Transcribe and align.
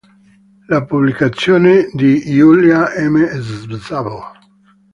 Le 0.71 0.79
pubblicazioni 0.89 1.73
di 1.93 2.09
Gyula 2.25 2.81
M. 3.05 3.15
Szabó 3.85 4.19